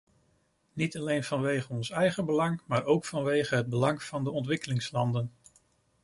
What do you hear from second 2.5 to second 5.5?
maar ook vanwege het belang van de ontwikkelingslanden.